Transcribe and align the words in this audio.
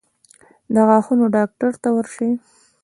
د 0.73 0.75
غاښونو 0.87 1.25
ډاکټر 1.35 1.71
ته 1.81 1.89
ورشئ 1.95 2.31